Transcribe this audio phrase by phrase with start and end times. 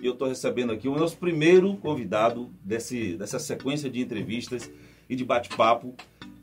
[0.00, 4.70] e eu estou recebendo aqui o nosso primeiro convidado desse, dessa sequência de entrevistas
[5.08, 5.94] e de bate-papo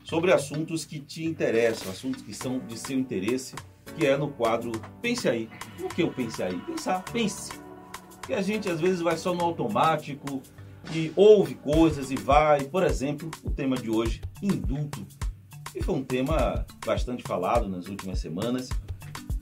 [0.02, 3.54] sobre assuntos que te interessam, assuntos que são de seu interesse,
[3.96, 5.48] que é no quadro Pense Aí.
[5.80, 6.58] O que eu pense aí?
[6.60, 7.52] Pensar, pense.
[8.26, 10.42] Que a gente às vezes vai só no automático
[10.92, 12.64] e ouve coisas e vai.
[12.64, 15.06] Por exemplo, o tema de hoje, indulto.
[15.74, 18.68] E foi um tema bastante falado nas últimas semanas,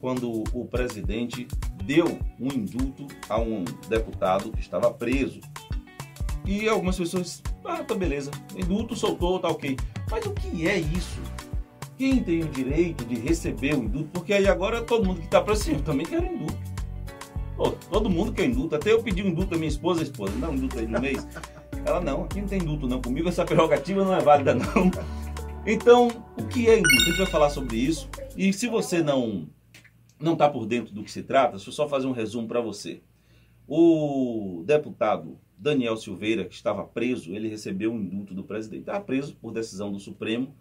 [0.01, 1.47] quando o presidente
[1.87, 5.41] deu um indulto a um deputado que estava preso.
[6.45, 9.77] E algumas pessoas, ah, tá beleza, indulto soltou, tá ok.
[10.11, 11.21] Mas o que é isso?
[11.97, 14.09] Quem tem o direito de receber o indulto?
[14.13, 16.59] Porque aí agora todo mundo que está preso, sim, eu também quero indulto.
[17.57, 18.75] Pô, todo mundo quer indulto.
[18.75, 21.27] Até eu pedi um indulto à minha esposa, a esposa, não, indulto aí no mês.
[21.85, 23.01] Ela, não, aqui não tem indulto não.
[23.01, 24.91] Comigo essa prerrogativa não é válida não.
[25.65, 27.03] Então, o que é indulto?
[27.03, 28.09] A gente vai falar sobre isso.
[28.37, 29.47] E se você não
[30.23, 32.61] não está por dentro do que se trata, deixa eu só fazer um resumo para
[32.61, 33.03] você.
[33.67, 38.81] O deputado Daniel Silveira, que estava preso, ele recebeu um indulto do presidente.
[38.81, 40.55] Estava preso por decisão do Supremo,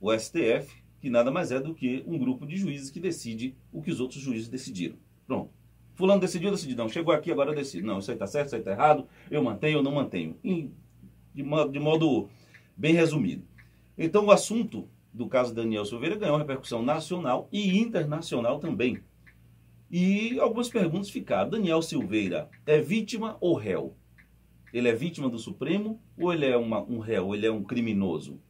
[0.00, 3.82] o STF, que nada mais é do que um grupo de juízes que decide o
[3.82, 4.96] que os outros juízes decidiram.
[5.26, 5.50] Pronto.
[5.94, 6.76] Fulano decidiu, decidiu.
[6.76, 7.86] Não, chegou aqui, agora eu decido.
[7.86, 10.36] Não, isso aí está certo, isso aí está errado, eu mantenho ou não mantenho.
[11.34, 12.28] de modo
[12.76, 13.44] bem resumido.
[13.96, 14.88] Então, o assunto
[15.18, 19.00] do caso Daniel Silveira ganhou repercussão nacional e internacional também.
[19.90, 21.50] E algumas perguntas ficaram.
[21.50, 23.96] Daniel Silveira é vítima ou réu?
[24.72, 28.40] Ele é vítima do Supremo ou ele é uma, um réu, ele é um criminoso?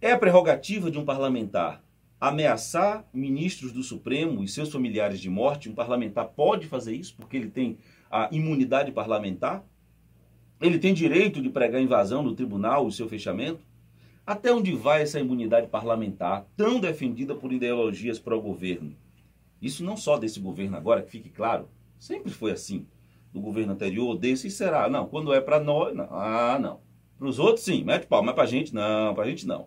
[0.00, 1.84] É a prerrogativa de um parlamentar
[2.20, 5.68] ameaçar ministros do Supremo e seus familiares de morte?
[5.68, 7.78] Um parlamentar pode fazer isso porque ele tem
[8.10, 9.64] a imunidade parlamentar?
[10.60, 13.64] Ele tem direito de pregar invasão no tribunal e seu fechamento?
[14.28, 18.94] Até onde vai essa imunidade parlamentar tão defendida por ideologias pró-governo?
[19.58, 21.66] Isso não só desse governo agora, que fique claro,
[21.98, 22.86] sempre foi assim.
[23.32, 24.86] Do governo anterior, desse será.
[24.86, 26.08] Não, quando é para nós, não.
[26.10, 26.78] Ah, não.
[27.18, 29.66] Para os outros, sim, mete pau, mas para a gente, não, para a gente não.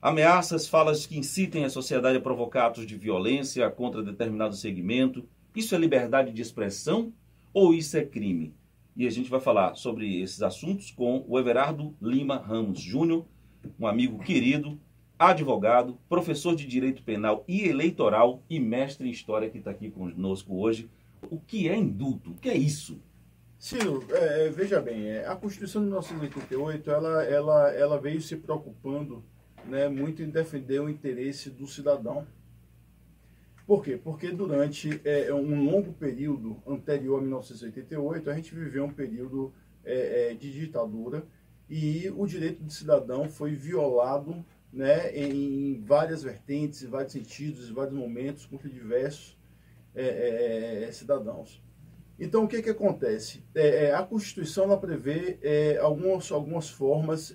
[0.00, 5.28] Ameaças, falas que incitem a sociedade a provocar atos de violência contra determinado segmento.
[5.54, 7.12] Isso é liberdade de expressão
[7.52, 8.54] ou isso é crime?
[8.96, 13.26] E a gente vai falar sobre esses assuntos com o Everardo Lima Ramos Júnior,
[13.78, 14.78] um amigo querido,
[15.18, 20.56] advogado, professor de direito penal e eleitoral e mestre em história que está aqui conosco
[20.56, 20.90] hoje.
[21.30, 22.32] O que é indulto?
[22.32, 23.00] O que é isso?
[23.58, 28.36] Ciro, é, é veja bem, é, a Constituição de 1988 ela, ela, ela veio se
[28.36, 29.24] preocupando
[29.66, 32.26] né, muito em defender o interesse do cidadão.
[33.66, 33.96] Por quê?
[33.96, 40.32] Porque durante é, um longo período anterior a 1988, a gente viveu um período é,
[40.32, 41.24] é, de ditadura
[41.68, 47.72] e o direito do cidadão foi violado né, em várias vertentes, em vários sentidos, em
[47.72, 49.38] vários momentos, contra diversos
[49.94, 51.62] é, é, é, cidadãos.
[52.18, 53.44] Então, o que, que acontece?
[53.54, 57.34] É, é a Constituição ela prevê é, algumas, algumas formas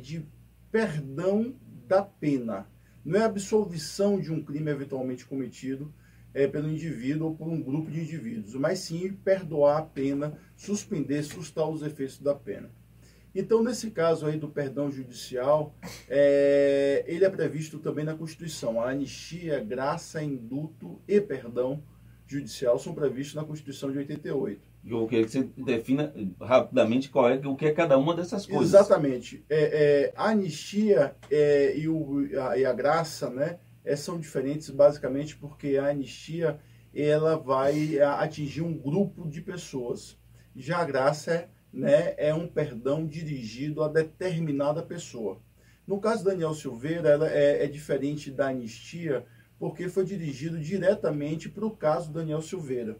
[0.00, 0.26] de
[0.70, 1.54] perdão
[1.86, 2.68] da pena.
[3.04, 5.92] Não é absolvição de um crime eventualmente cometido
[6.50, 11.68] pelo indivíduo ou por um grupo de indivíduos, mas sim perdoar a pena, suspender, sustar
[11.68, 12.70] os efeitos da pena.
[13.34, 15.74] Então, nesse caso aí do perdão judicial,
[16.08, 18.80] é, ele é previsto também na Constituição.
[18.80, 21.82] A anistia, graça, indulto e perdão
[22.26, 24.60] judicial são previstos na Constituição de 88.
[24.84, 28.68] Eu queria que você defina rapidamente qual é, o que é cada uma dessas coisas.
[28.68, 29.44] Exatamente.
[29.48, 34.70] É, é, a anistia é, e, o, a, e a graça né, é, são diferentes
[34.70, 36.58] basicamente porque a anistia
[36.94, 40.18] ela vai atingir um grupo de pessoas.
[40.54, 45.40] Já a graça é né, é um perdão dirigido a determinada pessoa.
[45.86, 49.24] No caso Daniel Silveira, ela é, é diferente da anistia,
[49.58, 52.96] porque foi dirigido diretamente para o caso Daniel Silveira.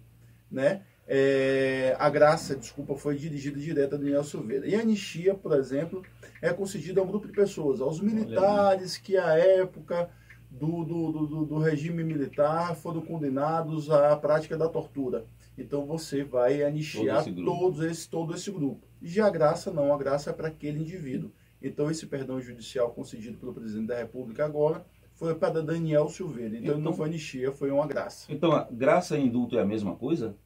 [0.50, 0.82] Né?
[1.06, 4.66] É, a graça, desculpa, foi dirigida direto a Daniel Silveira.
[4.66, 6.02] E a anistia, por exemplo,
[6.40, 10.08] é concedida a um grupo de pessoas, aos militares que, à época
[10.50, 15.24] do, do, do, do regime militar, foram condenados à prática da tortura.
[15.56, 18.86] Então você vai anistiar todo esse todos esse, todo esse grupo.
[19.02, 21.30] Já a graça não, a graça é para aquele indivíduo.
[21.60, 24.84] Então esse perdão judicial concedido pelo presidente da República agora
[25.14, 26.56] foi para Daniel Silveira.
[26.56, 28.32] Então, então não foi anistia, foi uma graça.
[28.32, 30.36] Então a graça e indulto é a mesma coisa?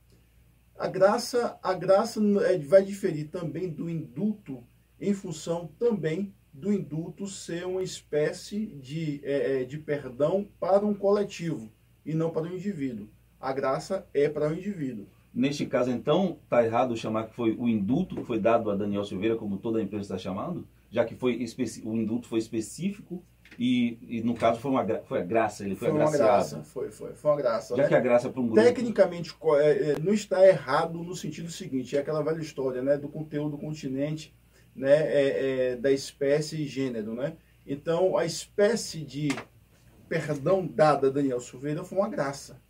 [0.79, 4.63] A graça, a graça é, vai diferir também do indulto
[5.01, 10.95] em função também do indulto ser uma espécie de, é, é de perdão para um
[10.95, 11.71] coletivo
[12.05, 13.09] e não para um indivíduo
[13.41, 15.07] a graça é para o indivíduo.
[15.33, 19.05] Neste caso, então, está errado chamar que foi o indulto que foi dado a Daniel
[19.05, 20.67] Silveira, como toda a empresa está chamando?
[20.91, 21.45] Já que foi
[21.85, 23.23] o indulto foi específico
[23.59, 26.23] E, e, no caso foi uma foi a graça, ele foi, foi agraciado.
[26.23, 27.77] Uma graça, foi, foi, foi uma graça.
[27.77, 27.89] Já né?
[27.89, 28.63] que a graça para um grupo...
[28.63, 33.09] Tecnicamente, é, é, não está errado no sentido seguinte, é aquela velha história, né, do
[33.09, 34.35] conteúdo do continente,
[34.75, 37.37] né, é, é, da espécie e gênero, né?
[37.67, 39.29] Então, a espécie de
[40.09, 42.61] perdão dada a Daniel Silveira foi uma graça.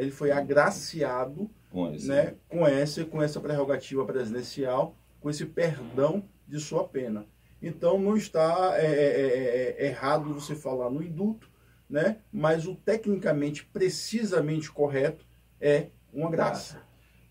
[0.00, 6.24] Ele foi agraciado com, esse, né, com, essa, com essa prerrogativa presidencial, com esse perdão
[6.46, 7.26] de sua pena.
[7.62, 11.48] Então não está é, é, é, é, errado você falar no indulto,
[11.88, 12.18] né?
[12.32, 15.24] mas o tecnicamente, precisamente correto
[15.60, 16.84] é uma graça.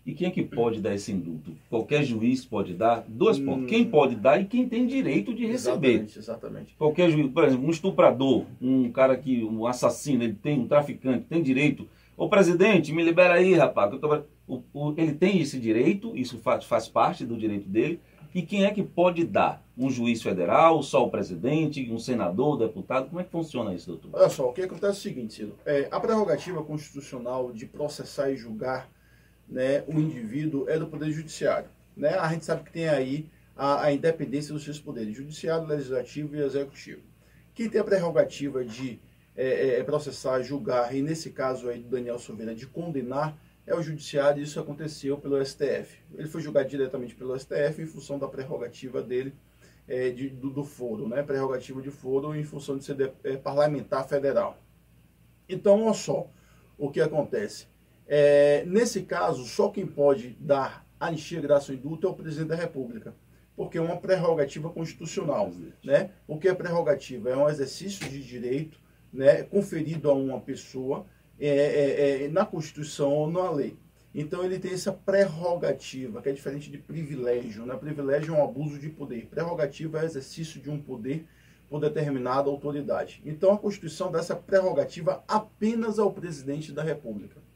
[0.06, 1.52] E quem é que pode dar esse indulto?
[1.68, 3.04] Qualquer juiz pode dar?
[3.08, 3.64] Dois pontos.
[3.64, 5.88] Hum, quem pode dar e quem tem direito de receber.
[5.88, 6.74] Exatamente, exatamente.
[6.76, 11.26] Qualquer juiz, por exemplo, um estuprador, um cara que, um assassino, ele tem, um traficante,
[11.28, 11.88] tem direito.
[12.16, 13.90] Ô presidente, me libera aí, rapaz.
[14.00, 14.24] Tô...
[14.48, 18.00] O, o, ele tem esse direito, isso faz, faz parte do direito dele.
[18.34, 19.64] E quem é que pode dar?
[19.76, 23.08] Um juiz federal, só o presidente, um senador, deputado?
[23.08, 24.10] Como é que funciona isso, doutor?
[24.14, 25.54] Olha só, o que acontece é o seguinte, Ciro.
[25.66, 28.90] É, a prerrogativa constitucional de processar e julgar
[29.46, 31.68] né, o indivíduo é do Poder Judiciário.
[31.94, 32.14] Né?
[32.14, 36.40] A gente sabe que tem aí a, a independência dos seus poderes, judiciário, legislativo e
[36.40, 37.02] executivo.
[37.54, 38.98] Quem tem a prerrogativa de
[39.36, 43.36] é, é, processar, julgar, e nesse caso aí do Daniel Silveira, de condenar,
[43.66, 45.98] é o judiciário, e isso aconteceu pelo STF.
[46.14, 49.34] Ele foi julgado diretamente pelo STF em função da prerrogativa dele
[49.88, 51.22] é, de, do, do, foro, né?
[51.22, 54.58] prerrogativa de foro em função de ser de, é, parlamentar federal.
[55.48, 56.28] Então, olha só
[56.78, 57.66] o que acontece.
[58.06, 62.56] É, nesse caso, só quem pode dar anistia, graça ou indulto é o presidente da
[62.56, 63.14] República,
[63.54, 65.52] porque é uma prerrogativa constitucional.
[65.84, 66.10] Né?
[66.26, 67.30] O que é prerrogativa?
[67.30, 71.06] É um exercício de direito né, conferido a uma pessoa
[71.38, 73.76] é, é, é, na Constituição ou na lei.
[74.14, 77.66] Então ele tem essa prerrogativa, que é diferente de privilégio.
[77.66, 77.76] Né?
[77.76, 79.26] Privilégio é um abuso de poder.
[79.26, 81.26] Prerrogativa é exercício de um poder
[81.68, 83.20] por determinada autoridade.
[83.26, 87.46] Então a Constituição dá essa prerrogativa apenas ao presidente da República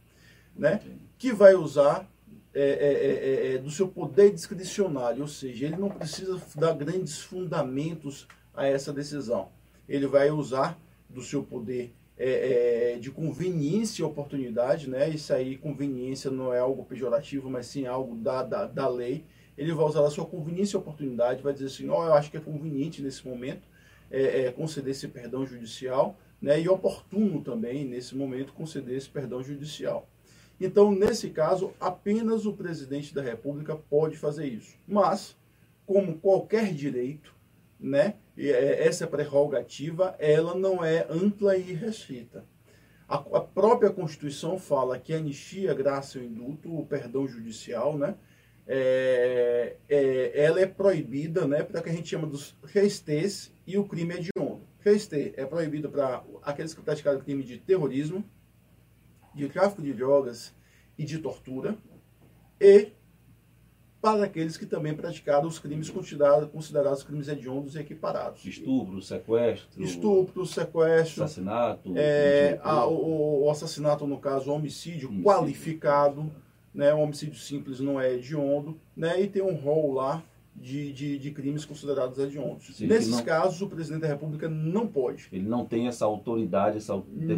[0.56, 0.80] né,
[1.18, 2.08] que vai usar
[2.52, 6.74] é é, é, é, é, do seu poder discricionário, ou seja, ele não precisa dar
[6.74, 9.50] grandes fundamentos a essa decisão.
[9.88, 10.76] Ele vai usar
[11.12, 15.08] do seu poder é, de conveniência e oportunidade, né?
[15.08, 19.24] Isso aí, conveniência não é algo pejorativo, mas sim algo da, da, da lei.
[19.56, 22.36] Ele vai usar a sua conveniência e oportunidade, vai dizer assim, oh, eu acho que
[22.36, 23.68] é conveniente nesse momento
[24.56, 26.60] conceder esse perdão judicial, né?
[26.60, 30.08] E oportuno também, nesse momento, conceder esse perdão judicial.
[30.60, 34.76] Então, nesse caso, apenas o presidente da República pode fazer isso.
[34.86, 35.36] Mas,
[35.86, 37.34] como qualquer direito,
[37.80, 42.44] né, é, essa prerrogativa, ela não é ampla e restrita.
[43.08, 48.14] A, a própria Constituição fala que a anistia, graça e indulto, o perdão judicial, né,
[48.66, 53.76] é, é, ela é proibida né, para o que a gente chama dos restes e
[53.76, 54.68] o crime hediondo.
[54.78, 58.24] Reste é proibido para aqueles que praticaram crime de terrorismo,
[59.34, 60.54] de tráfico de drogas
[60.96, 61.76] e de tortura,
[62.60, 62.92] e
[64.00, 68.44] para aqueles que também praticaram os crimes considerados, considerados crimes hediondos e equiparados.
[68.44, 69.82] Estupro, sequestro.
[69.82, 71.24] Estupro, sequestro.
[71.24, 71.92] Assassinato.
[71.96, 75.24] É, a, o, o, assassinato, no caso, homicídio, homicídio.
[75.24, 76.30] qualificado.
[76.72, 78.80] Né, o homicídio simples não é hediondo.
[78.96, 80.22] Né, e tem um rol lá
[80.54, 82.76] de, de, de crimes considerados hediondos.
[82.76, 85.28] Sim, Nesses não, casos, o presidente da República não pode.
[85.32, 86.78] Ele não tem essa autoridade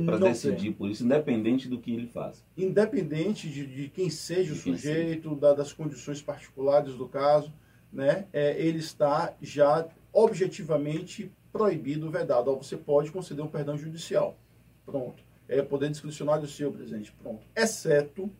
[0.04, 0.72] para decidir tem.
[0.72, 2.44] por isso, independente do que ele faz.
[2.56, 7.52] Independente de, de quem seja o sujeito, da, das condições particulares do caso,
[7.92, 12.56] né, é, ele está já objetivamente proibido, vedado.
[12.56, 14.36] Você pode conceder um perdão judicial.
[14.84, 15.22] Pronto.
[15.48, 17.12] É poder discricionário seu, presidente.
[17.22, 17.42] Pronto.
[17.54, 18.30] Exceto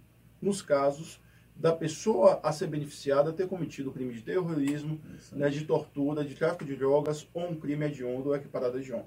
[0.41, 1.21] nos casos
[1.55, 5.01] da pessoa a ser beneficiada ter cometido crime de terrorismo,
[5.33, 9.07] né, de tortura, de tráfico de drogas ou um crime hediondo ou equiparado a hediondo.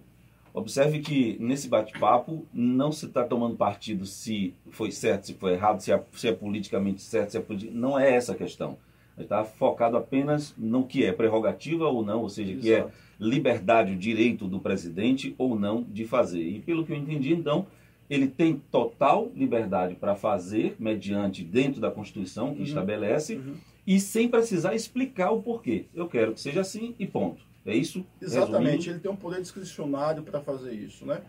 [0.53, 5.81] Observe que nesse bate-papo não se está tomando partido se foi certo, se foi errado,
[5.81, 7.69] se é, se é politicamente certo, se é politi...
[7.69, 8.77] não é essa a questão.
[9.17, 12.63] Está focado apenas no que é prerrogativa ou não, ou seja, Exato.
[12.63, 12.87] que é
[13.19, 16.41] liberdade, o direito do presidente ou não de fazer.
[16.41, 17.67] E pelo que eu entendi, então,
[18.09, 22.65] ele tem total liberdade para fazer, mediante dentro da Constituição que uhum.
[22.65, 23.55] estabelece, uhum.
[23.85, 25.85] e sem precisar explicar o porquê.
[25.93, 27.41] Eu quero que seja assim e ponto.
[27.65, 28.05] É isso?
[28.21, 28.89] Exatamente, resumindo?
[28.91, 31.21] ele tem um poder discricionário para fazer isso, né?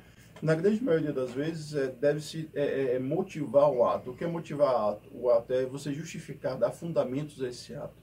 [0.43, 4.11] Na grande maioria das vezes, é, deve-se é, é, é, motivar o ato.
[4.11, 5.09] O que é motivar o ato?
[5.13, 7.97] O ato é você justificar, dar fundamentos a esse ato,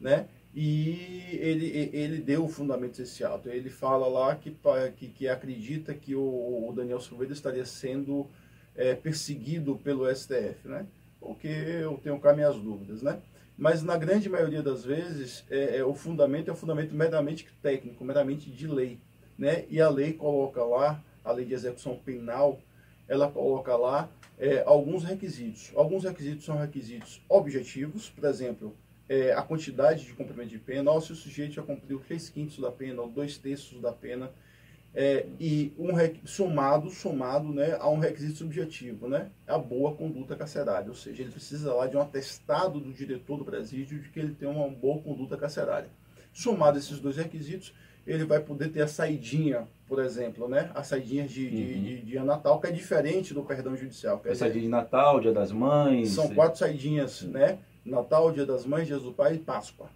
[0.00, 0.26] né?
[0.54, 3.48] E ele, ele deu o fundamento desse ato.
[3.48, 4.56] Ele fala lá que,
[4.96, 8.26] que, que acredita que o, o, Daniel Silveira estaria sendo
[8.74, 10.86] é, perseguido pelo STF, né?
[11.20, 13.20] Porque eu tenho cá minhas dúvidas, né?
[13.56, 18.04] Mas na grande maioria das vezes, é, é, o fundamento é um fundamento meramente técnico,
[18.04, 18.98] meramente de lei.
[19.36, 19.64] né?
[19.68, 22.60] E a lei coloca lá, a lei de execução penal,
[23.08, 25.72] ela coloca lá é, alguns requisitos.
[25.74, 28.74] Alguns requisitos são requisitos objetivos, por exemplo,
[29.08, 32.58] é, a quantidade de cumprimento de pena, ou se o sujeito já cumpriu 3 quintos
[32.58, 34.30] da pena ou 2 terços da pena,
[34.94, 35.90] é, e um
[36.26, 41.30] somado, somado né, a um requisito subjetivo, né, a boa conduta carcerária, ou seja, ele
[41.30, 45.00] precisa lá de um atestado do diretor do presídio de que ele tem uma boa
[45.00, 45.88] conduta carcerária.
[46.32, 47.74] Somado esses dois requisitos,
[48.06, 50.70] ele vai poder ter a saidinha, por exemplo, né?
[50.74, 51.50] A saidinha de, uhum.
[51.50, 54.22] de, de, de Natal, que é diferente do perdão judicial.
[54.24, 56.10] a saidinha de Natal, Dia das Mães.
[56.10, 57.58] São quatro saidinhas, né?
[57.84, 59.88] Natal, Dia das Mães, Dia do Pai e Páscoa.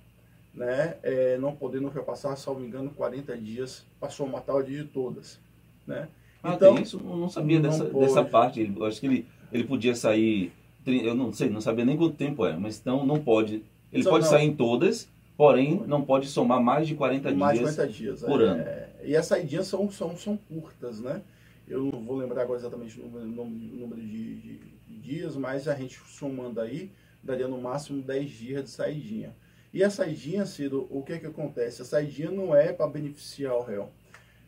[0.54, 0.96] Né?
[1.02, 5.40] É, não podendo ultrapassar, salvo engano, 40 dias somatar o dia de todas.
[5.86, 6.08] Né?
[6.42, 6.98] Ah, então, isso?
[6.98, 8.60] Eu não sabia não dessa, dessa parte.
[8.60, 10.52] Ele, acho que ele, ele podia sair.
[10.84, 13.62] Eu não sei, não sabia nem quanto tempo é, mas então não pode.
[13.92, 14.30] Ele pode não.
[14.30, 18.40] sair em todas, porém não pode somar mais de 40 mais dias, 40 dias por
[18.40, 18.64] é, ano.
[19.04, 21.22] E as saídas são, são, são curtas, né?
[21.68, 25.74] Eu não vou lembrar agora exatamente o número, número de, de, de, dias, mas a
[25.74, 26.90] gente somando aí,
[27.22, 29.34] daria no máximo 10 dias de saidinha.
[29.72, 31.80] E a saidinha, Ciro, o que é que acontece?
[31.80, 33.90] A saidinha não é para beneficiar o réu.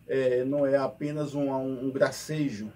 [0.06, 2.70] É, não é apenas um, um, gracejo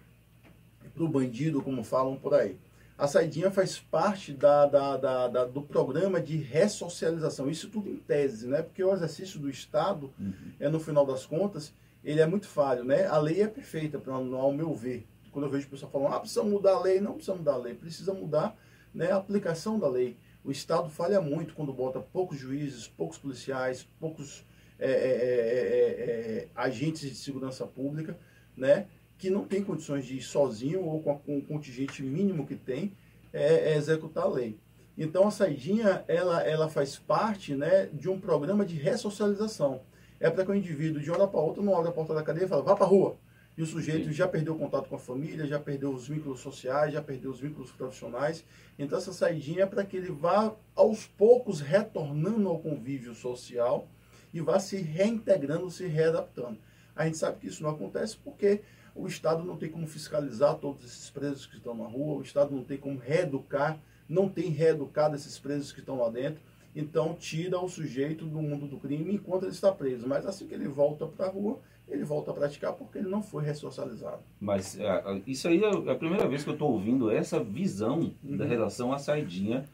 [0.94, 2.58] para o bandido, como falam por aí.
[2.96, 7.50] A saidinha faz parte da, da, da, da, do programa de ressocialização.
[7.50, 8.62] Isso tudo em tese, né?
[8.62, 10.32] Porque o exercício do Estado, uhum.
[10.58, 13.06] é no final das contas, ele é muito falho, né?
[13.06, 15.06] A lei é perfeita, ao meu ver.
[15.30, 17.74] Quando eu vejo pessoas falando, ah, precisa mudar a lei, não precisa mudar a lei,
[17.74, 18.56] precisa mudar
[18.98, 20.16] né, a aplicação da lei.
[20.42, 24.44] O Estado falha muito quando bota poucos juízes, poucos policiais, poucos
[24.76, 28.18] é, é, é, agentes de segurança pública,
[28.56, 28.86] né?
[29.16, 32.92] que não tem condições de ir sozinho ou com, com o contingente mínimo que tem,
[33.32, 34.58] é, é, executar a lei.
[34.96, 39.80] Então a saidinha ela, ela faz parte né, de um programa de ressocialização.
[40.18, 42.46] É para que o indivíduo de hora para outra não abre a porta da cadeia
[42.46, 43.16] e fala, vá para a rua.
[43.58, 44.12] E o sujeito Sim.
[44.12, 47.40] já perdeu o contato com a família, já perdeu os vínculos sociais, já perdeu os
[47.40, 48.44] vínculos profissionais.
[48.78, 53.88] Então essa saidinha é para que ele vá aos poucos retornando ao convívio social
[54.32, 56.56] e vá se reintegrando, se readaptando.
[56.94, 58.60] A gente sabe que isso não acontece porque
[58.94, 62.54] o Estado não tem como fiscalizar todos esses presos que estão na rua, o Estado
[62.54, 63.76] não tem como reeducar,
[64.08, 66.40] não tem reeducado esses presos que estão lá dentro.
[66.76, 70.06] Então, tira o sujeito do mundo do crime enquanto ele está preso.
[70.06, 71.58] Mas assim que ele volta para a rua,
[71.90, 74.18] ele volta a praticar porque ele não foi ressocializado.
[74.40, 78.36] Mas é, isso aí é a primeira vez que eu estou ouvindo essa visão uhum.
[78.36, 79.64] da relação à saidinha.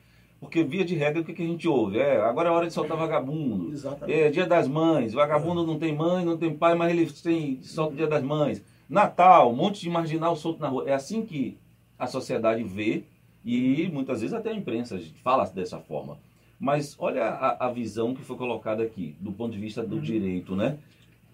[0.41, 1.99] Porque, via de regra, o que, que a gente ouve?
[1.99, 3.73] É, agora é hora de soltar vagabundo.
[3.73, 4.21] Exatamente.
[4.21, 5.15] É dia das mães.
[5.15, 8.63] Vagabundo não tem mãe, não tem pai, mas ele tem, solta o dia das mães.
[8.89, 10.85] Natal, um monte de marginal solto na rua.
[10.87, 11.57] É assim que
[11.99, 13.05] a sociedade vê
[13.45, 16.19] e muitas vezes até a imprensa fala dessa forma.
[16.59, 20.03] Mas olha a, a visão que foi colocada aqui, do ponto de vista do uhum.
[20.03, 20.79] direito, né?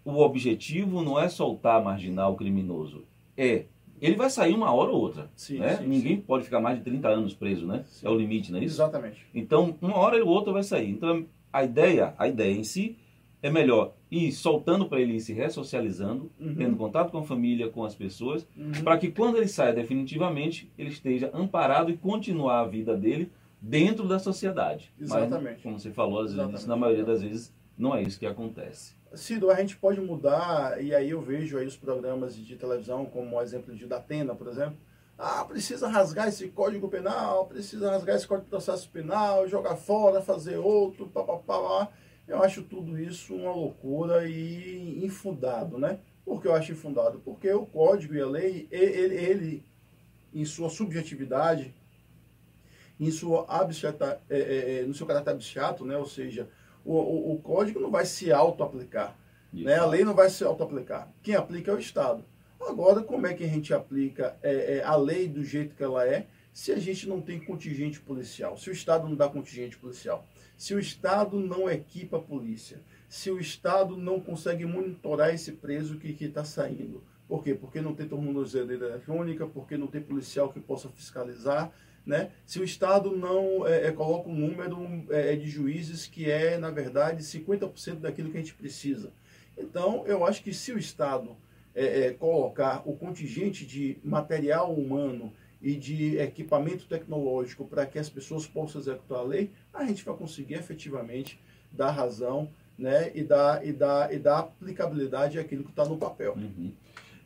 [0.04, 3.04] O objetivo não é soltar marginal criminoso,
[3.36, 3.64] é
[4.00, 5.30] ele vai sair uma hora ou outra.
[5.36, 5.76] Sim, né?
[5.76, 6.22] sim, Ninguém sim.
[6.22, 7.84] pode ficar mais de 30 anos preso, né?
[8.02, 8.76] É o limite, não é isso?
[8.76, 9.26] Exatamente.
[9.34, 10.90] Então, uma hora ou outra vai sair.
[10.90, 12.96] Então, a ideia, a ideia em si
[13.42, 16.54] é melhor ir soltando para ele ir se ressocializando, uhum.
[16.54, 18.72] tendo contato com a família, com as pessoas, uhum.
[18.82, 23.30] para que quando ele saia definitivamente, ele esteja amparado e continuar a vida dele
[23.60, 24.92] dentro da sociedade.
[24.98, 25.54] Exatamente.
[25.54, 28.94] Mas, como você falou, às vezes, na maioria das vezes, não é isso que acontece.
[29.14, 33.36] Cido, a gente pode mudar, e aí eu vejo aí os programas de televisão, como
[33.36, 34.78] o exemplo de Datena, por exemplo,
[35.18, 40.22] ah, precisa rasgar esse código penal, precisa rasgar esse código de processo penal, jogar fora,
[40.22, 41.90] fazer outro, papapá.
[42.26, 45.98] Eu acho tudo isso uma loucura e infundado, né?
[46.24, 47.20] Por que eu acho infundado?
[47.24, 49.64] Porque o código e a lei, ele, ele
[50.32, 51.74] em sua subjetividade,
[52.98, 55.96] em sua abstrata, é, é, é, no seu caráter abstrato, né?
[55.96, 56.48] ou seja,
[56.84, 59.16] o, o, o código não vai se auto-aplicar.
[59.52, 59.76] Né?
[59.76, 61.12] A lei não vai se auto-aplicar.
[61.22, 62.24] Quem aplica é o Estado.
[62.60, 66.06] Agora, como é que a gente aplica é, é, a lei do jeito que ela
[66.06, 68.56] é, se a gente não tem contingente policial?
[68.56, 70.26] Se o Estado não dá contingente policial?
[70.60, 75.96] se o Estado não equipa a polícia, se o Estado não consegue monitorar esse preso
[75.96, 77.02] que está saindo.
[77.26, 77.54] Por quê?
[77.54, 81.72] Porque não tem tornozeleira eletrônica, porque não tem policial que possa fiscalizar,
[82.04, 82.30] né?
[82.46, 86.70] Se o Estado não é, é, coloca um número é, de juízes que é, na
[86.70, 89.12] verdade, 50% daquilo que a gente precisa.
[89.56, 91.36] Então, eu acho que se o Estado
[91.74, 98.08] é, é, colocar o contingente de material humano e de equipamento tecnológico para que as
[98.08, 101.38] pessoas possam executar a lei, a gente vai conseguir efetivamente
[101.70, 106.34] dar razão né, e, dar, e, dar, e dar aplicabilidade àquilo que está no papel.
[106.34, 106.72] Uhum.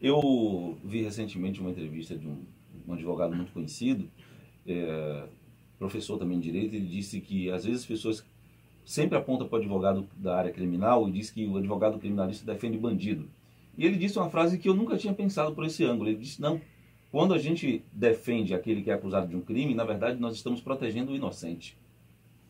[0.03, 2.45] Eu vi recentemente uma entrevista de um,
[2.87, 4.11] um advogado muito conhecido,
[4.67, 5.25] é,
[5.79, 8.25] professor também de direito, ele disse que às vezes as pessoas
[8.85, 12.77] sempre apontam para o advogado da área criminal e diz que o advogado criminalista defende
[12.77, 13.29] bandido.
[13.77, 16.09] E ele disse uma frase que eu nunca tinha pensado por esse ângulo.
[16.09, 16.61] Ele disse: não,
[17.11, 20.61] quando a gente defende aquele que é acusado de um crime, na verdade nós estamos
[20.61, 21.77] protegendo o inocente.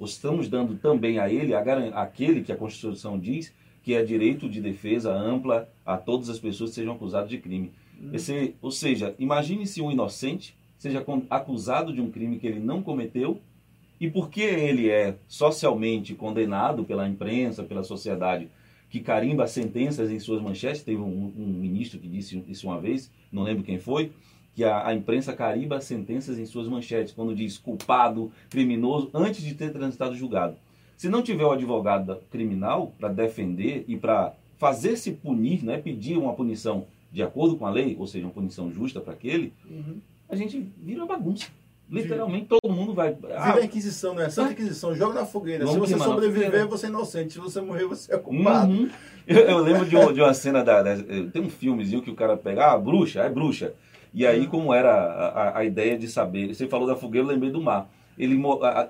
[0.00, 1.60] Estamos dando também a ele a,
[2.00, 6.70] aquele que a Constituição diz que é direito de defesa ampla a todas as pessoas
[6.70, 7.72] que sejam acusadas de crime.
[8.00, 8.14] Uhum.
[8.14, 12.82] Esse, ou seja, imagine se um inocente seja acusado de um crime que ele não
[12.82, 13.40] cometeu
[13.98, 18.50] e porque ele é socialmente condenado pela imprensa, pela sociedade,
[18.90, 20.82] que carimba sentenças em suas manchetes.
[20.82, 24.12] Teve um, um ministro que disse isso uma vez, não lembro quem foi,
[24.54, 29.54] que a, a, imprensa carimba sentenças em suas manchetes, quando diz culpado, criminoso, antes de
[29.54, 30.54] ter transitado julgado.
[30.98, 36.34] Se não tiver o advogado criminal para defender e para fazer-se punir, né, pedir uma
[36.34, 39.98] punição de acordo com a lei, ou seja, uma punição justa para aquele, uhum.
[40.28, 41.46] A gente vira bagunça.
[41.88, 43.12] Literalmente todo mundo vai.
[43.14, 44.30] Vira ah, a Inquisição, né?
[44.30, 45.66] Santa Inquisição, joga na fogueira.
[45.66, 47.34] Se você sobreviver, você é inocente.
[47.34, 48.72] Se você morrer, você é culpado.
[48.72, 48.90] Uhum.
[49.26, 50.96] Eu, eu, lembro de, de, uma cena da, da,
[51.32, 53.74] Tem um filmezinho que o cara pega, ah, bruxa, é bruxa.
[54.12, 54.46] E aí, uhum.
[54.46, 56.54] como era a, a, a, ideia de saber?
[56.54, 57.90] Você falou da fogueira, eu lembrei do mar.
[58.16, 58.40] Ele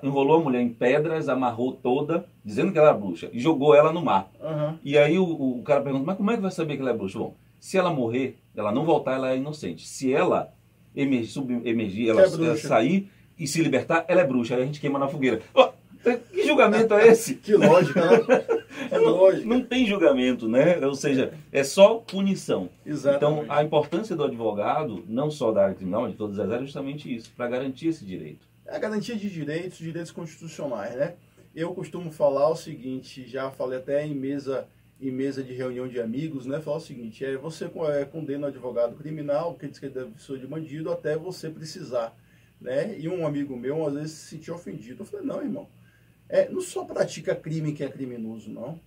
[0.03, 3.91] enrolou a mulher em pedras, amarrou toda, dizendo que ela era bruxa, e jogou ela
[3.91, 4.29] no mar.
[4.39, 4.77] Uhum.
[4.83, 6.93] E aí o, o cara pergunta, mas como é que vai saber que ela é
[6.93, 7.17] bruxa?
[7.17, 9.87] Bom, se ela morrer, ela não voltar, ela é inocente.
[9.87, 10.53] Se ela
[10.95, 14.55] emergir, subemergir, ela, é ela sair e se libertar, ela é bruxa.
[14.55, 15.41] Aí a gente queima na fogueira.
[15.53, 15.69] Oh,
[16.31, 17.35] que julgamento é esse?
[17.41, 18.45] que lógica, né?
[18.91, 18.99] É.
[18.99, 20.77] Não, não, tem julgamento, né?
[20.85, 22.69] Ou seja, é só punição.
[22.85, 23.45] Exatamente.
[23.45, 26.61] Então, a importância do advogado, não só da área criminal, mas de todas as áreas,
[26.61, 28.45] é justamente isso, para garantir esse direito.
[28.65, 31.13] É a garantia de direitos, direitos constitucionais, né?
[31.55, 34.67] Eu costumo falar o seguinte, já falei até em mesa
[34.99, 38.49] em mesa de reunião de amigos, né, falar o seguinte, é você é, condena o
[38.49, 42.17] advogado criminal, porque diz que deve ser de bandido, até você precisar,
[42.59, 42.97] né?
[42.97, 45.01] E um amigo meu, às vezes, se sentiu ofendido.
[45.03, 45.67] Eu falei, não, irmão,
[46.29, 48.79] é, não só pratica crime que é criminoso, não.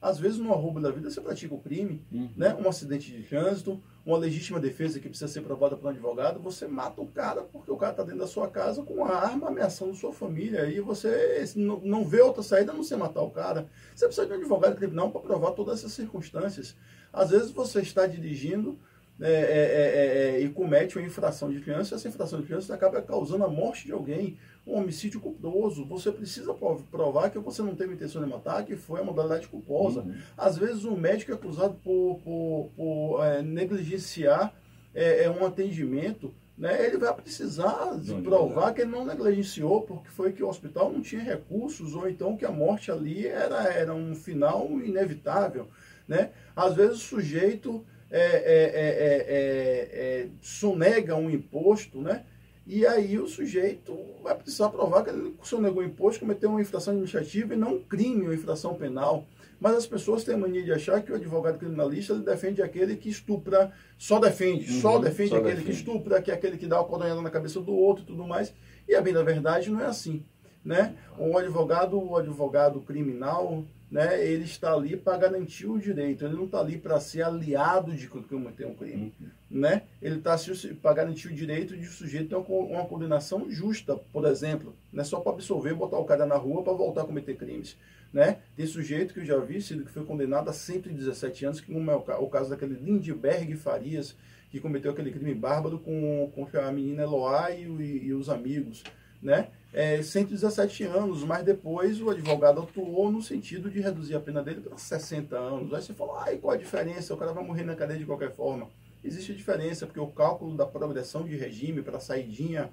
[0.00, 2.28] Às vezes, no arrobo da vida, você pratica o crime, uhum.
[2.36, 2.54] né?
[2.54, 6.68] Um acidente de trânsito, uma legítima defesa que precisa ser provada por um advogado, você
[6.68, 9.96] mata o cara porque o cara está dentro da sua casa com uma arma ameaçando
[9.96, 13.66] sua família e você não vê outra saída a não ser matar o cara.
[13.94, 16.76] Você precisa de um advogado criminal para provar todas essas circunstâncias.
[17.12, 18.78] Às vezes você está dirigindo
[19.20, 23.00] é, é, é, é, e comete uma infração de criança, essa infração de criança acaba
[23.00, 25.84] causando a morte de alguém, um homicídio culposo.
[25.86, 26.52] Você precisa
[26.90, 30.00] provar que você não teve intenção de matar, que foi a modalidade culposa.
[30.00, 30.14] Uhum.
[30.36, 34.52] Às vezes o médico é acusado por, por, por é, negligenciar
[34.94, 40.32] é, um atendimento né, ele vai precisar de provar que ele não negligenciou, porque foi
[40.32, 44.14] que o hospital não tinha recursos, ou então que a morte ali era, era um
[44.14, 45.68] final inevitável.
[46.08, 46.30] Né?
[46.54, 52.24] Às vezes o sujeito é, é, é, é, sonega um imposto, né?
[52.66, 56.92] E aí o sujeito vai precisar provar que ele sonegou o imposto, cometeu uma infração
[56.92, 59.24] administrativa e não um crime, uma infração penal.
[59.60, 63.08] Mas as pessoas têm a mania de achar que o advogado criminalista defende aquele que
[63.08, 65.70] estupra, só defende, uhum, só defende só aquele defende.
[65.70, 68.26] que estupra, que é aquele que dá uma coronhada na cabeça do outro e tudo
[68.26, 68.52] mais.
[68.88, 70.24] E a bem da verdade não é assim.
[70.64, 70.96] Né?
[71.16, 76.46] O advogado, o advogado criminal, né, ele está ali para garantir o direito, ele não
[76.46, 79.14] está ali para ser aliado de cometer um crime.
[79.20, 79.28] Uhum.
[79.48, 79.82] Né?
[80.02, 80.36] Ele está
[80.82, 84.74] para garantir o direito de o sujeito ter uma condenação justa, por exemplo.
[84.92, 87.76] Não é só para absolver, botar o cara na rua para voltar a cometer crimes.
[88.12, 88.38] Né?
[88.56, 91.90] Tem sujeito que eu já vi, sido que foi condenado a 117 anos, que como
[91.90, 94.16] é o caso daquele Lindbergh Farias,
[94.50, 98.82] que cometeu aquele crime bárbaro com, com a menina Eloá e, e, e os amigos.
[99.22, 99.48] Né?
[99.76, 104.62] É, 117 anos, mas depois o advogado atuou no sentido de reduzir a pena dele
[104.62, 105.74] para 60 anos.
[105.74, 107.12] Aí você fala, ai, qual a diferença?
[107.12, 108.70] O cara vai morrer na cadeia de qualquer forma.
[109.04, 112.70] Existe diferença, porque o cálculo da progressão de regime para saidinha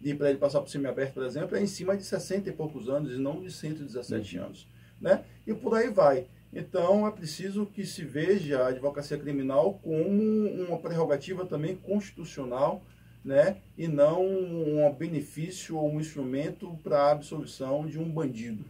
[0.00, 2.88] e para ele passar por semiaberto, por exemplo, é em cima de 60 e poucos
[2.88, 4.44] anos e não de 117 uhum.
[4.44, 4.68] anos.
[5.00, 5.24] Né?
[5.44, 6.28] E por aí vai.
[6.52, 10.22] Então é preciso que se veja a advocacia criminal como
[10.68, 12.80] uma prerrogativa também constitucional
[13.24, 13.56] né?
[13.76, 18.64] e não um benefício ou um instrumento para a absolvição de um bandido.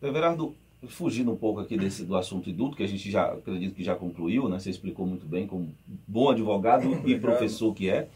[0.00, 0.54] Everardo,
[0.88, 3.94] fugindo um pouco aqui desse, do assunto indulto, que a gente já acredito que já
[3.94, 4.58] concluiu, né?
[4.58, 5.74] você explicou muito bem como
[6.06, 8.08] bom advogado e professor que é.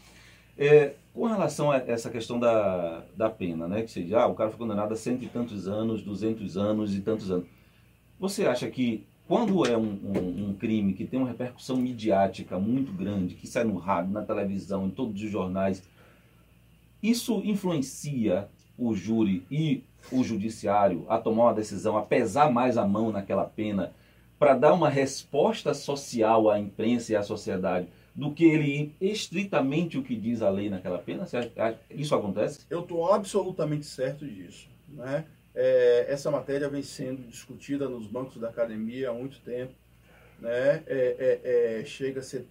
[0.57, 0.95] é.
[1.13, 3.81] Com relação a essa questão da, da pena, né?
[3.81, 7.01] que seja, ah, o cara foi condenado a cento e tantos anos, duzentos anos e
[7.01, 7.47] tantos anos.
[8.19, 12.91] Você acha que quando é um, um, um, crime que tem uma repercussão midiática muito
[12.93, 15.83] grande, que sai no rádio, na televisão, em todos os jornais,
[17.03, 22.87] isso influencia o júri e o judiciário a tomar uma decisão, a pesar mais a
[22.87, 23.91] mão naquela pena,
[24.39, 30.03] para dar uma resposta social à imprensa e à sociedade, do que ele estritamente o
[30.03, 31.25] que diz a lei naquela pena?
[31.91, 32.65] Isso acontece?
[32.69, 34.67] Eu estou absolutamente certo disso.
[34.87, 35.25] Né?
[35.59, 39.73] É, essa matéria vem sendo discutida nos bancos da academia há muito tempo.
[40.39, 40.83] né?
[40.85, 42.45] É, é, é, chega a ser,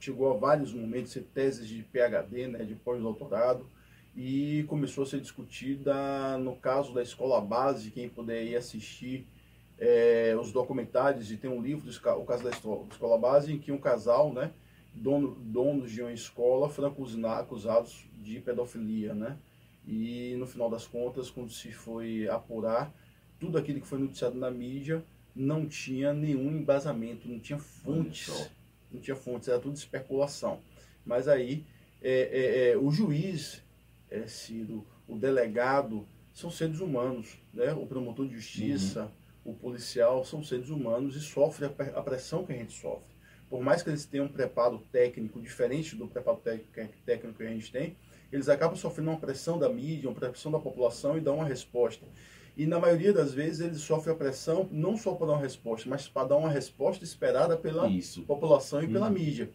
[0.00, 3.68] chegou a vários momentos ser teses de PhD, né, de pós-doutorado,
[4.16, 9.26] e começou a ser discutida no caso da escola base, quem puder ir assistir
[9.78, 13.78] é, os documentários, e tem um livro, o caso da escola base, em que um
[13.78, 14.50] casal, né,
[14.94, 16.94] dono, donos de uma escola, foram
[17.38, 19.36] acusados de pedofilia, né,
[19.90, 22.94] e no final das contas, quando se foi apurar,
[23.40, 28.50] tudo aquilo que foi noticiado na mídia não tinha nenhum embasamento, não tinha fontes,
[28.88, 30.60] não tinha fontes, era tudo especulação.
[31.04, 31.64] Mas aí
[32.00, 33.64] é, é, é, o juiz,
[34.08, 37.72] é, Ciro, o delegado, são seres humanos, né?
[37.72, 39.10] o promotor de justiça,
[39.44, 39.52] uhum.
[39.52, 43.10] o policial, são seres humanos e sofrem a pressão que a gente sofre.
[43.48, 46.40] Por mais que eles tenham um preparo técnico diferente do preparo
[47.04, 47.96] técnico que a gente tem,
[48.32, 52.06] eles acabam sofrendo uma pressão da mídia, uma pressão da população e dão uma resposta.
[52.56, 55.88] E na maioria das vezes eles sofrem a pressão não só para dar uma resposta,
[55.88, 58.22] mas para dar uma resposta esperada pela Isso.
[58.22, 59.12] população e pela hum.
[59.12, 59.50] mídia.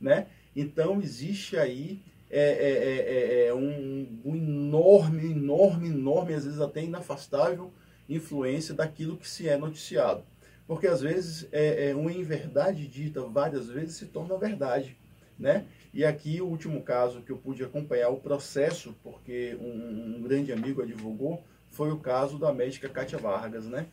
[0.00, 0.26] Né?
[0.54, 6.60] Então existe aí é, é, é, é, é um, um, enorme, enorme, enorme, às vezes
[6.60, 7.72] até inafastável
[8.08, 10.22] influência daquilo que se é noticiado.
[10.66, 14.96] Porque às vezes é, é uma inverdade dita várias vezes se torna verdade.
[15.38, 15.64] Né?
[15.92, 20.52] E aqui o último caso que eu pude acompanhar o processo, porque um, um grande
[20.52, 23.86] amigo advogou, foi o caso da médica Kátia Vargas, né?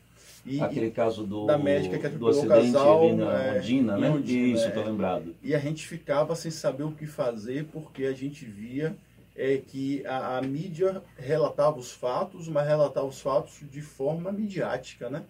[0.45, 4.10] E, Aquele caso do, da médica que do acidente casal, ali na é, Ondina, né?
[4.10, 4.86] Ondina, Isso, estou é.
[4.86, 5.36] lembrado.
[5.43, 8.95] E a gente ficava sem saber o que fazer, porque a gente via
[9.36, 15.10] é, que a, a mídia relatava os fatos, mas relatava os fatos de forma midiática,
[15.10, 15.23] né?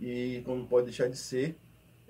[0.00, 1.56] E como pode deixar de ser.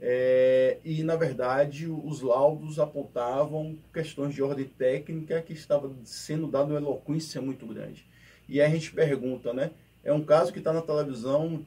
[0.01, 6.67] É, e, na verdade, os laudos apontavam questões de ordem técnica que estava sendo dada
[6.67, 8.07] uma eloquência muito grande.
[8.49, 9.71] E aí a gente pergunta, né?
[10.03, 11.65] É um caso que está na televisão,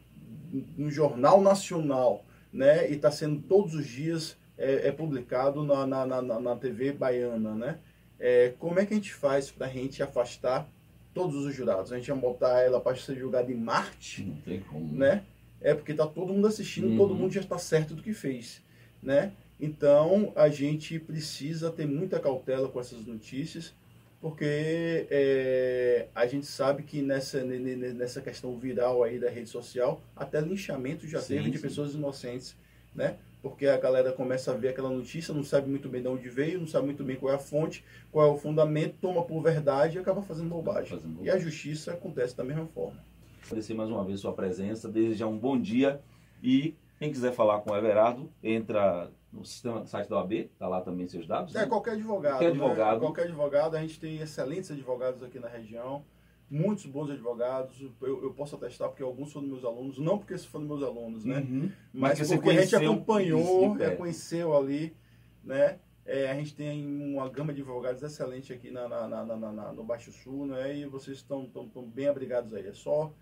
[0.77, 2.89] no jornal nacional, né?
[2.89, 7.55] E está sendo todos os dias é, é publicado na, na, na, na, TV baiana,
[7.55, 7.79] né?
[8.19, 10.67] É, como é que a gente faz para a gente afastar
[11.13, 11.91] todos os jurados?
[11.91, 14.23] A gente vai botar ela para ser julgada em Marte?
[14.23, 14.93] Não tem como.
[14.93, 15.23] Né?
[15.61, 16.97] É porque está todo mundo assistindo, uhum.
[16.97, 18.61] todo mundo já está certo do que fez,
[19.01, 19.31] né?
[19.59, 23.73] Então, a gente precisa ter muita cautela com essas notícias,
[24.21, 30.39] porque é, a gente sabe que nessa, nessa questão viral aí da rede social, até
[30.41, 31.63] linchamento já sim, teve de sim.
[31.63, 32.55] pessoas inocentes,
[32.93, 33.17] né?
[33.41, 36.59] Porque a galera começa a ver aquela notícia, não sabe muito bem de onde veio,
[36.59, 39.97] não sabe muito bem qual é a fonte, qual é o fundamento, toma por verdade
[39.97, 40.89] e acaba fazendo bobagem.
[40.89, 41.25] Fazendo bobagem.
[41.25, 42.99] E a justiça acontece da mesma forma.
[43.47, 46.01] Agradecer mais uma vez sua presença, desejar um bom dia
[46.43, 50.81] e quem quiser falar com o Everardo, entra no sistema site da OAB, está lá
[50.81, 51.55] também seus dados.
[51.55, 51.65] É, né?
[51.65, 52.33] qualquer advogado.
[52.33, 52.93] Qualquer advogado.
[52.95, 52.99] Né?
[52.99, 56.03] Qualquer advogado, a gente tem excelentes advogados aqui na região,
[56.49, 57.79] muitos bons advogados.
[58.01, 61.39] Eu, eu posso atestar porque alguns foram meus alunos, não porque foram meus alunos, né?
[61.39, 61.71] Uhum.
[61.93, 63.95] Mas, Mas porque a gente acompanhou, isso, é.
[63.95, 64.93] conheceu ali,
[65.41, 65.79] né?
[66.05, 69.85] É, a gente tem uma gama de advogados excelente aqui na, na, na, na no
[69.85, 70.75] Baixo Sul, né?
[70.75, 71.49] E vocês estão
[71.93, 72.67] bem abrigados aí.
[72.67, 73.13] É só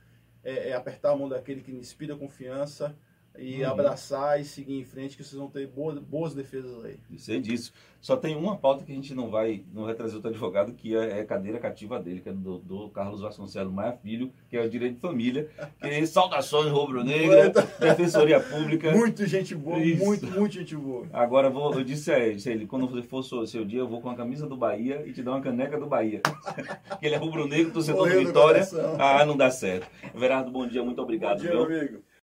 [0.46, 2.96] é, é apertar a mão daquele que inspira confiança
[3.38, 3.70] e uhum.
[3.70, 6.98] abraçar e seguir em frente, que vocês vão ter boas, boas defesas aí.
[7.18, 7.74] Sei disso.
[8.06, 10.96] Só tem uma pauta que a gente não vai, não vai trazer outro advogado, que
[10.96, 14.56] é, é a cadeira cativa dele, que é do, do Carlos Vasconcelos Maia Filho, que
[14.56, 15.50] é o direito de família.
[15.82, 18.92] Que é saudações rubro-negra, defensoria pública.
[18.92, 20.06] Muito gente boa, Isso.
[20.06, 21.08] muito, muito gente boa.
[21.12, 24.16] Agora vou, eu disse a ele, ele, quando for seu dia, eu vou com a
[24.16, 26.22] camisa do Bahia e te dar uma caneca do Bahia.
[27.00, 28.62] que ele é rubro-negro, torcedor do Vitória.
[29.00, 29.88] Ah, não dá certo.
[30.14, 31.38] Verardo, bom dia, muito obrigado.
[31.38, 32.04] Bom dia, meu amigo.